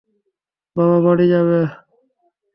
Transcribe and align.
বাবা, 0.75 0.97
বাড়ি 1.05 1.25
যাবে? 1.31 1.59